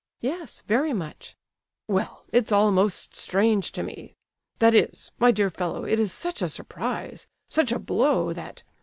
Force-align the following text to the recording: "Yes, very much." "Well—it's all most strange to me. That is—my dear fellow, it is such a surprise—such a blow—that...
"Yes, 0.19 0.61
very 0.61 0.93
much." 0.93 1.35
"Well—it's 1.87 2.51
all 2.51 2.71
most 2.71 3.15
strange 3.15 3.71
to 3.73 3.83
me. 3.83 4.15
That 4.57 4.73
is—my 4.73 5.29
dear 5.29 5.51
fellow, 5.51 5.83
it 5.85 5.99
is 5.99 6.11
such 6.11 6.41
a 6.41 6.49
surprise—such 6.49 7.71
a 7.71 7.77
blow—that... 7.77 8.63